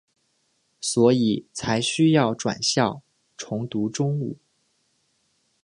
[0.81, 3.03] 所以才需要转校
[3.37, 4.35] 重读中五。